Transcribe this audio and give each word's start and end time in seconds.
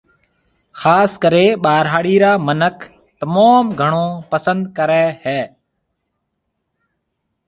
خاص 0.81 1.11
ڪريَ 1.23 1.45
ٻاهراڙِي 1.63 2.15
را 2.23 2.31
منک 2.47 2.77
تموم 3.19 3.63
گھڻون 3.81 4.09
پسند 4.31 4.61
ڪريَ 4.77 5.05
هيَ 5.23 5.39